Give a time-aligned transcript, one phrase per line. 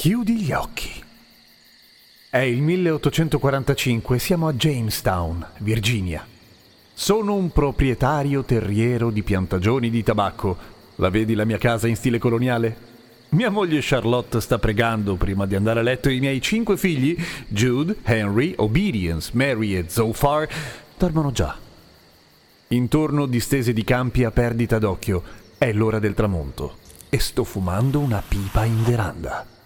[0.00, 0.90] Chiudi gli occhi.
[2.30, 6.26] È il 1845, siamo a Jamestown, Virginia.
[6.94, 10.56] Sono un proprietario terriero di piantagioni di tabacco.
[10.94, 12.74] La vedi la mia casa in stile coloniale?
[13.32, 17.14] Mia moglie Charlotte sta pregando prima di andare a letto e i miei cinque figli,
[17.48, 20.48] Jude, Henry, Obedience, Mary e Zophar,
[20.96, 21.58] dormono già.
[22.68, 25.22] Intorno distese di campi a perdita d'occhio.
[25.58, 26.78] È l'ora del tramonto
[27.10, 29.58] e sto fumando una pipa in veranda.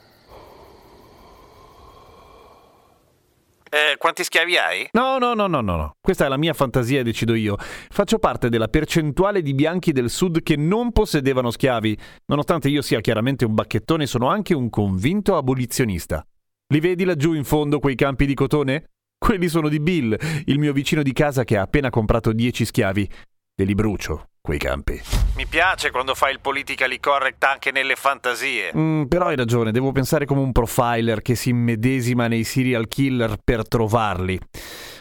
[3.74, 4.88] Eh, quanti schiavi hai?
[4.92, 5.96] No, no, no, no, no, no.
[6.00, 7.56] Questa è la mia fantasia decido io.
[7.58, 11.98] Faccio parte della percentuale di bianchi del sud che non possedevano schiavi.
[12.26, 16.24] Nonostante io sia chiaramente un bacchettone, sono anche un convinto abolizionista.
[16.68, 18.90] Li vedi laggiù in fondo quei campi di cotone?
[19.18, 23.10] Quelli sono di Bill, il mio vicino di casa che ha appena comprato 10 schiavi.
[23.56, 25.00] E li brucio, quei campi.
[25.36, 28.72] Mi piace quando fai il politically correct anche nelle fantasie.
[28.76, 33.38] Mm, però hai ragione, devo pensare come un profiler che si immedesima nei serial killer
[33.42, 34.38] per trovarli.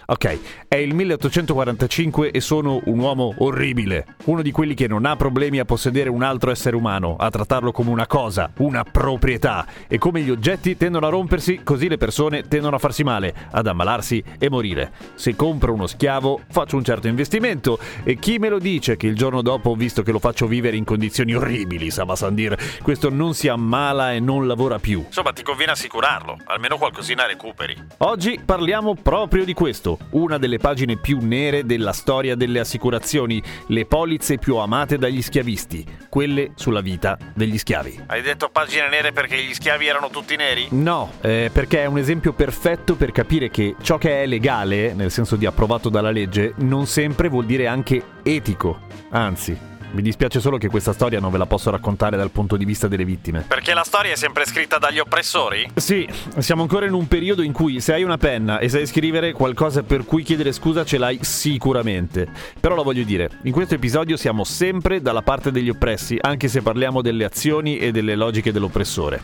[0.06, 4.06] Ok, è il 1845 e sono un uomo orribile.
[4.26, 7.72] Uno di quelli che non ha problemi a possedere un altro essere umano, a trattarlo
[7.72, 9.66] come una cosa, una proprietà.
[9.88, 13.66] E come gli oggetti tendono a rompersi, così le persone tendono a farsi male, ad
[13.66, 14.92] ammalarsi e morire.
[15.16, 17.80] Se compro uno schiavo, faccio un certo investimento.
[18.04, 20.76] E chi me lo dice che il giorno dopo ho visto che lo faccio vivere
[20.76, 25.04] in condizioni orribili, Saba Sandir, questo non si ammala e non lavora più.
[25.06, 27.74] Insomma, ti conviene assicurarlo, almeno qualcosina recuperi.
[28.00, 33.86] Oggi parliamo proprio di questo una delle pagine più nere della storia delle assicurazioni, le
[33.86, 38.04] polizze più amate dagli schiavisti, quelle sulla vita degli schiavi.
[38.08, 40.68] Hai detto pagine nere perché gli schiavi erano tutti neri?
[40.72, 45.12] No, eh, perché è un esempio perfetto per capire che ciò che è legale, nel
[45.12, 48.80] senso di approvato dalla legge, non sempre vuol dire anche etico.
[49.10, 49.58] Anzi,
[49.94, 52.88] mi dispiace solo che questa storia non ve la posso raccontare dal punto di vista
[52.88, 53.46] delle vittime.
[53.48, 55.70] Perché la storia è sempre scritta dagli oppressori?
[55.76, 56.08] Sì,
[56.40, 59.84] siamo ancora in un periodo in cui se hai una penna e sai scrivere qualcosa
[59.84, 62.28] per cui chiedere scusa ce l'hai sicuramente.
[62.60, 66.62] Però lo voglio dire, in questo episodio siamo sempre dalla parte degli oppressi, anche se
[66.62, 69.22] parliamo delle azioni e delle logiche dell'oppressore.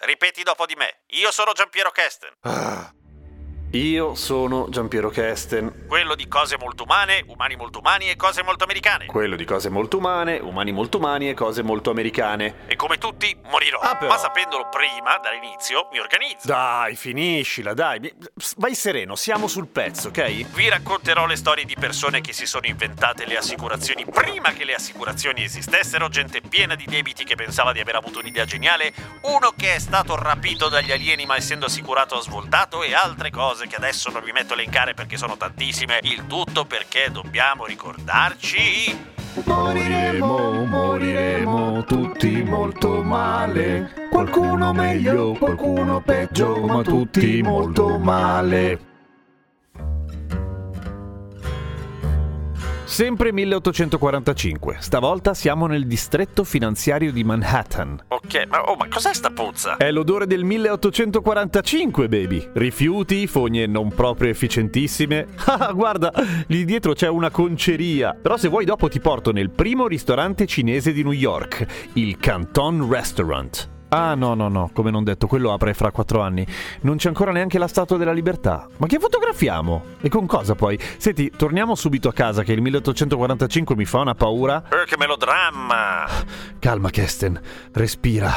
[0.00, 0.98] Ripeti dopo di me.
[1.20, 2.30] Io sono Giampiero Kesten.
[2.42, 2.92] Ah.
[3.72, 5.84] Io sono Giampiero Kesten.
[5.86, 9.04] Quello di cose molto umane, umani molto umani e cose molto americane.
[9.04, 12.60] Quello di cose molto umane, umani molto umani e cose molto americane.
[12.66, 13.78] E come tutti morirò.
[13.80, 16.46] Ah, Ma sapendolo prima, dall'inizio, mi organizzo.
[16.46, 18.10] Dai, finiscila, dai.
[18.56, 20.46] Vai sereno, siamo sul pezzo, ok?
[20.54, 24.76] Vi racconterò le storie di persone che si sono inventate le assicurazioni prima che le
[24.76, 29.74] assicurazioni esistessero, gente piena di debiti che pensava di aver avuto un'idea geniale, uno che
[29.74, 33.74] è stato rapito dagli alieni ma essendo assicurato ha svoltato e altre cose cose che
[33.74, 39.16] adesso non vi metto a elencare perché sono tantissime, il tutto perché dobbiamo ricordarci...
[39.44, 44.08] Moriremo, moriremo tutti molto male.
[44.10, 48.87] Qualcuno meglio, qualcuno peggio, ma tutti molto male.
[52.88, 54.78] Sempre 1845.
[54.80, 58.02] Stavolta siamo nel distretto finanziario di Manhattan.
[58.08, 59.76] Ok, ma, oh, ma cos'è sta puzza?
[59.76, 62.48] È l'odore del 1845, baby.
[62.54, 65.26] Rifiuti, fogne non proprio efficientissime.
[65.60, 66.12] Ah, guarda,
[66.46, 68.14] lì dietro c'è una conceria.
[68.14, 72.88] Però se vuoi dopo ti porto nel primo ristorante cinese di New York, il Canton
[72.88, 73.76] Restaurant.
[73.90, 76.46] Ah no no no, come non detto, quello apre fra quattro anni.
[76.82, 78.68] Non c'è ancora neanche la Statua della Libertà.
[78.76, 79.82] Ma che fotografiamo?
[80.00, 80.78] E con cosa poi?
[80.98, 84.62] Senti, torniamo subito a casa che il 1845 mi fa una paura.
[84.68, 86.06] Eh, che melodramma!
[86.58, 87.40] Calma Kesten,
[87.72, 88.32] respira.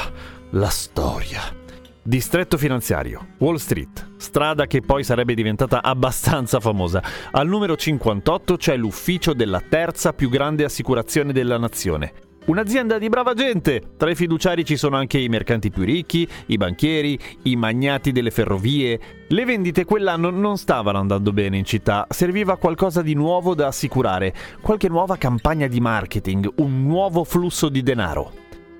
[0.51, 1.59] La storia.
[2.03, 7.03] Distretto finanziario, Wall Street, strada che poi sarebbe diventata abbastanza famosa.
[7.31, 12.30] Al numero 58 c'è l'ufficio della terza più grande assicurazione della nazione.
[12.43, 13.81] Un'azienda di brava gente!
[13.97, 18.31] Tra i fiduciari ci sono anche i mercanti più ricchi, i banchieri, i magnati delle
[18.31, 18.99] ferrovie.
[19.27, 24.33] Le vendite quell'anno non stavano andando bene in città, serviva qualcosa di nuovo da assicurare,
[24.59, 28.31] qualche nuova campagna di marketing, un nuovo flusso di denaro.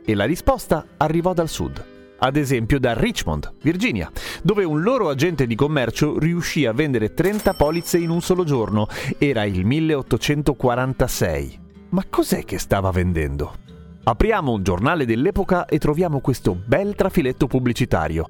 [0.04, 1.86] E la risposta arrivò dal sud
[2.24, 4.12] ad esempio da Richmond, Virginia,
[4.44, 8.86] dove un loro agente di commercio riuscì a vendere 30 polizze in un solo giorno.
[9.18, 11.61] Era il 1846.
[11.92, 13.56] Ma cos'è che stava vendendo?
[14.04, 18.26] Apriamo un giornale dell'epoca e troviamo questo bel trafiletto pubblicitario.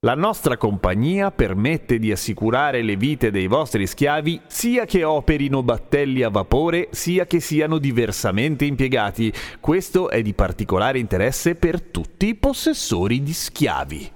[0.00, 6.22] La nostra compagnia permette di assicurare le vite dei vostri schiavi sia che operino battelli
[6.22, 9.30] a vapore sia che siano diversamente impiegati.
[9.60, 14.10] Questo è di particolare interesse per tutti i possessori di schiavi.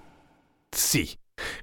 [0.71, 1.07] Sì,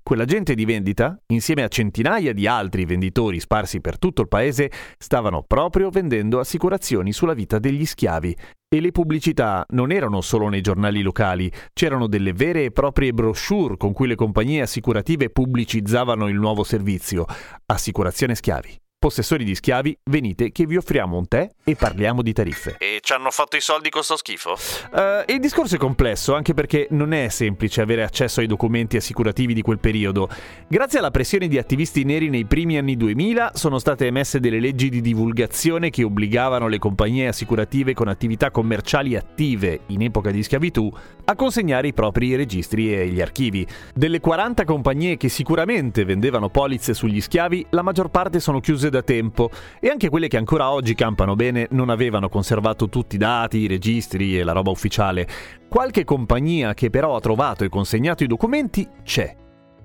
[0.04, 5.44] Quell'agente di vendita, insieme a centinaia di altri venditori sparsi per tutto il paese, stavano
[5.44, 8.36] proprio vendendo assicurazioni sulla vita degli schiavi.
[8.74, 13.78] E le pubblicità non erano solo nei giornali locali, c'erano delle vere e proprie brochure
[13.78, 17.26] con cui le compagnie assicurative pubblicizzavano il nuovo servizio,
[17.66, 18.81] Assicurazione Schiavi.
[19.02, 22.76] Possessori di schiavi, venite che vi offriamo un tè e parliamo di tariffe.
[22.78, 24.52] E ci hanno fatto i soldi con sto schifo?
[24.52, 29.56] Uh, il discorso è complesso anche perché non è semplice avere accesso ai documenti assicurativi
[29.56, 30.30] di quel periodo.
[30.68, 34.90] Grazie alla pressione di attivisti neri nei primi anni 2000 sono state emesse delle leggi
[34.90, 40.94] di divulgazione che obbligavano le compagnie assicurative con attività commerciali attive in epoca di schiavitù
[41.26, 43.66] a consegnare i propri registri e gli archivi.
[43.96, 49.02] Delle 40 compagnie che sicuramente vendevano polizze sugli schiavi, la maggior parte sono chiuse da
[49.02, 49.50] tempo
[49.80, 53.68] e anche quelle che ancora oggi campano bene non avevano conservato tutti i dati, i
[53.68, 55.28] registri e la roba ufficiale.
[55.68, 59.41] Qualche compagnia che però ha trovato e consegnato i documenti c'è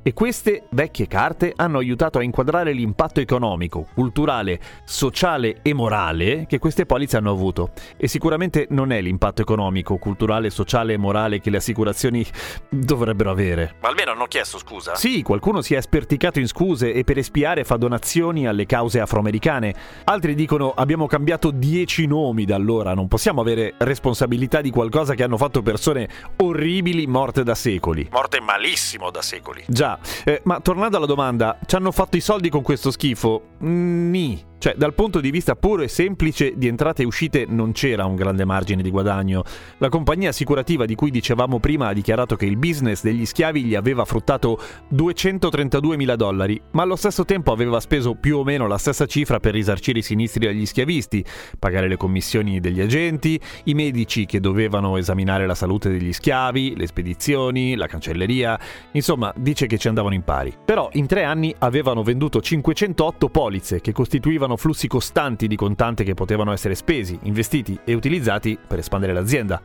[0.07, 6.61] e queste vecchie carte hanno aiutato a inquadrare l'impatto economico, culturale, sociale e morale che
[6.61, 7.71] queste polizze hanno avuto.
[7.97, 12.25] E sicuramente non è l'impatto economico, culturale, sociale e morale che le assicurazioni
[12.69, 13.75] dovrebbero avere.
[13.81, 14.95] Ma almeno hanno chiesto scusa?
[14.95, 19.75] Sì, qualcuno si è sperticato in scuse e per espiare fa donazioni alle cause afroamericane.
[20.05, 25.25] Altri dicono abbiamo cambiato dieci nomi da allora, non possiamo avere responsabilità di qualcosa che
[25.25, 28.07] hanno fatto persone orribili morte da secoli.
[28.13, 29.65] Morte malissimo da secoli.
[29.67, 29.95] Già,
[30.25, 33.43] eh, ma tornando alla domanda, ci hanno fatto i soldi con questo schifo?
[33.59, 34.55] Ni.
[34.59, 38.15] Cioè, dal punto di vista puro e semplice di entrate e uscite non c'era un
[38.15, 39.45] grande margine di guadagno.
[39.79, 43.75] La compagnia assicurativa di cui dicevamo prima ha dichiarato che il business degli schiavi gli
[43.75, 44.59] aveva fruttato
[44.89, 49.41] 232 mila dollari, ma allo stesso tempo aveva speso più o meno la stessa cifra
[49.41, 51.25] per risarcire i sinistri agli schiavisti,
[51.59, 56.87] pagare le commissioni degli agenti, i medici che dovevano esaminare la salute degli schiavi, le
[56.87, 58.59] spedizioni, la cancelleria,
[58.93, 60.55] insomma, dice che ci andavano in pari.
[60.65, 66.05] Però in tre anni avevano venduto 508 polizze che costituivano avevano flussi costanti di contante
[66.05, 69.61] che potevano essere spesi, investiti e utilizzati per espandere l'azienda.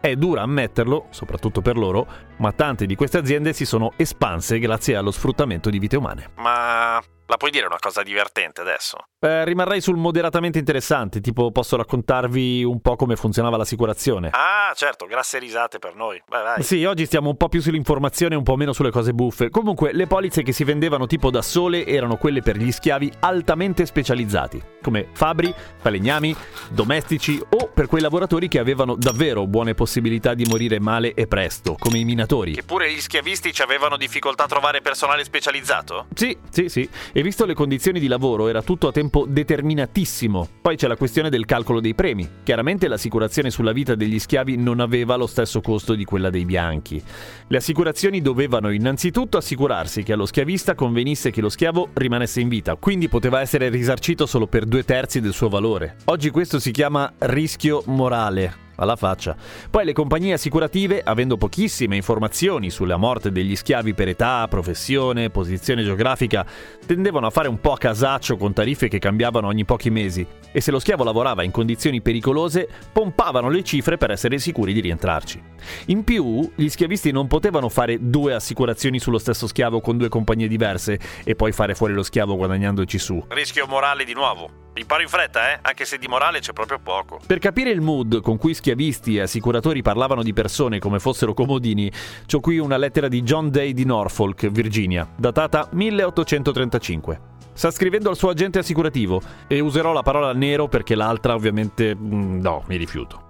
[0.00, 2.06] È dura ammetterlo, soprattutto per loro,
[2.38, 6.30] ma tante di queste aziende si sono espanse grazie allo sfruttamento di vite umane.
[6.36, 8.98] Ma la puoi dire una cosa divertente adesso?
[9.18, 14.28] Eh, rimarrei sul moderatamente interessante, tipo posso raccontarvi un po' come funzionava l'assicurazione.
[14.32, 16.22] Ah, certo, grasse risate per noi.
[16.28, 16.62] Vai, vai.
[16.62, 19.48] Sì, oggi stiamo un po' più sull'informazione e un po' meno sulle cose buffe.
[19.48, 23.86] Comunque, le polizze che si vendevano tipo da sole erano quelle per gli schiavi altamente
[23.86, 26.36] specializzati, come fabbri, falegnami,
[26.70, 31.76] domestici o per quei lavoratori che avevano davvero buone possibilità di morire male e presto,
[31.78, 32.52] come i minatori.
[32.52, 36.06] Che pure gli schiavisti ci avevano difficoltà a trovare personale specializzato?
[36.14, 36.88] Sì, sì, sì.
[37.16, 40.48] E visto le condizioni di lavoro era tutto a tempo determinatissimo.
[40.60, 42.28] Poi c'è la questione del calcolo dei premi.
[42.42, 47.00] Chiaramente l'assicurazione sulla vita degli schiavi non aveva lo stesso costo di quella dei bianchi.
[47.46, 52.74] Le assicurazioni dovevano innanzitutto assicurarsi che allo schiavista convenisse che lo schiavo rimanesse in vita,
[52.74, 55.98] quindi poteva essere risarcito solo per due terzi del suo valore.
[56.06, 59.36] Oggi questo si chiama rischio morale alla faccia.
[59.70, 65.82] Poi le compagnie assicurative, avendo pochissime informazioni sulla morte degli schiavi per età, professione, posizione
[65.82, 66.46] geografica,
[66.86, 70.60] tendevano a fare un po' a casaccio con tariffe che cambiavano ogni pochi mesi e
[70.60, 75.42] se lo schiavo lavorava in condizioni pericolose, pompavano le cifre per essere sicuri di rientrarci.
[75.86, 80.48] In più, gli schiavisti non potevano fare due assicurazioni sullo stesso schiavo con due compagnie
[80.48, 83.24] diverse e poi fare fuori lo schiavo guadagnandoci su.
[83.28, 84.63] Rischio morale di nuovo.
[84.76, 85.58] Imparo in fretta, eh?
[85.62, 87.20] Anche se di morale c'è proprio poco.
[87.24, 91.90] Per capire il mood con cui schiavisti e assicuratori parlavano di persone come fossero comodini,
[92.26, 97.20] c'ho qui una lettera di John Day di Norfolk, Virginia, datata 1835.
[97.52, 102.40] Sta scrivendo al suo agente assicurativo e userò la parola nero perché l'altra ovviamente mm,
[102.40, 103.23] no, mi rifiuto.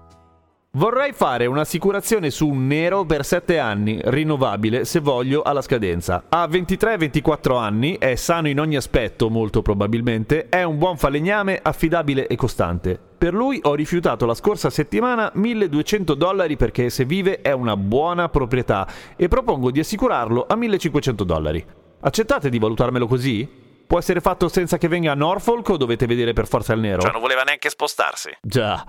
[0.77, 6.25] Vorrei fare un'assicurazione su un nero per 7 anni, rinnovabile se voglio alla scadenza.
[6.29, 12.27] Ha 23-24 anni, è sano in ogni aspetto molto probabilmente, è un buon falegname, affidabile
[12.27, 12.99] e costante.
[13.17, 18.29] Per lui ho rifiutato la scorsa settimana 1200 dollari perché se vive è una buona
[18.29, 21.65] proprietà e propongo di assicurarlo a 1500 dollari.
[22.01, 23.49] Accettate di valutarmelo così?
[23.87, 27.01] Può essere fatto senza che venga a Norfolk o dovete vedere per forza il nero?
[27.01, 28.37] Cioè non voleva neanche spostarsi.
[28.43, 28.85] Già,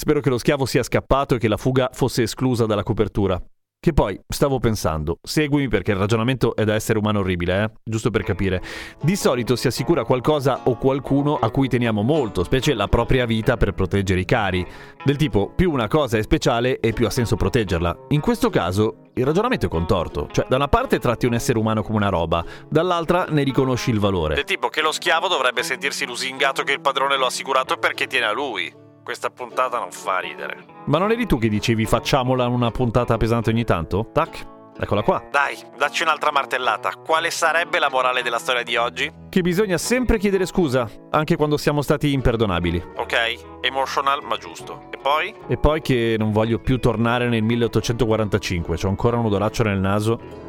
[0.00, 3.38] Spero che lo schiavo sia scappato e che la fuga fosse esclusa dalla copertura.
[3.78, 7.70] Che poi, stavo pensando, seguimi perché il ragionamento è da essere umano orribile, eh?
[7.84, 8.62] Giusto per capire.
[9.02, 13.58] Di solito si assicura qualcosa o qualcuno a cui teniamo molto, specie la propria vita
[13.58, 14.66] per proteggere i cari.
[15.04, 18.06] Del tipo, più una cosa è speciale e più ha senso proteggerla.
[18.08, 20.28] In questo caso, il ragionamento è contorto.
[20.32, 24.00] Cioè, da una parte tratti un essere umano come una roba, dall'altra ne riconosci il
[24.00, 24.34] valore.
[24.34, 28.06] Del tipo che lo schiavo dovrebbe sentirsi lusingato che il padrone lo ha assicurato perché
[28.06, 28.79] tiene a lui.
[29.02, 30.64] Questa puntata non fa ridere.
[30.86, 34.10] Ma non eri tu che dicevi facciamola una puntata pesante ogni tanto?
[34.12, 34.46] Tac.
[34.78, 35.22] Eccola qua.
[35.30, 36.92] Dai, dacci un'altra martellata.
[37.04, 39.12] Quale sarebbe la morale della storia di oggi?
[39.28, 42.82] Che bisogna sempre chiedere scusa, anche quando siamo stati imperdonabili.
[42.96, 44.88] Ok, emotional ma giusto.
[44.90, 45.34] E poi?
[45.48, 50.48] E poi che non voglio più tornare nel 1845, c'ho ancora un odoraccio nel naso.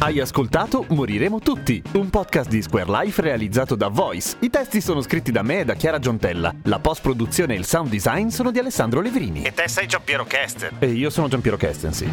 [0.00, 4.36] Hai ascoltato Moriremo tutti, un podcast di Square Life realizzato da Voice.
[4.40, 6.54] I testi sono scritti da me e da Chiara Giontella.
[6.64, 9.42] La post-produzione e il sound design sono di Alessandro Levrini.
[9.42, 10.74] E te sei Giampiero Kester.
[10.78, 12.08] E io sono Giampiero Kestensi.